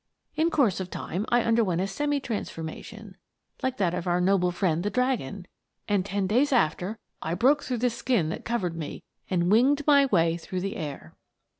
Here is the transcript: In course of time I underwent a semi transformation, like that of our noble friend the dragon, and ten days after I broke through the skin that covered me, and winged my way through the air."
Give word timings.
In 0.35 0.49
course 0.49 0.79
of 0.79 0.89
time 0.89 1.27
I 1.29 1.43
underwent 1.43 1.79
a 1.79 1.85
semi 1.85 2.19
transformation, 2.19 3.17
like 3.61 3.77
that 3.77 3.93
of 3.93 4.07
our 4.07 4.19
noble 4.19 4.49
friend 4.51 4.81
the 4.81 4.89
dragon, 4.89 5.45
and 5.87 6.03
ten 6.03 6.25
days 6.25 6.51
after 6.51 6.97
I 7.21 7.35
broke 7.35 7.61
through 7.61 7.77
the 7.85 7.91
skin 7.91 8.29
that 8.29 8.43
covered 8.43 8.75
me, 8.75 9.03
and 9.29 9.51
winged 9.51 9.85
my 9.85 10.07
way 10.07 10.37
through 10.37 10.61
the 10.61 10.75
air." 10.75 11.13